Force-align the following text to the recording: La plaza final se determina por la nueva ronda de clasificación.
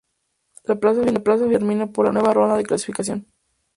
La 0.63 0.79
plaza 0.79 1.03
final 1.03 1.23
se 1.37 1.45
determina 1.45 1.85
por 1.85 2.07
la 2.07 2.11
nueva 2.11 2.33
ronda 2.33 2.57
de 2.57 2.63
clasificación. 2.65 3.27